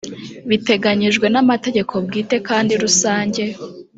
biteganyijwe 0.49 1.25
n 1.33 1.37
amategeko 1.43 1.93
bwite 2.05 2.35
kandi 2.47 2.73
rusange 2.83 3.43